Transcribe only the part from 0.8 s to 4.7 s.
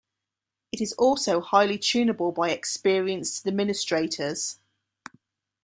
is also highly tunable by experienced administrators.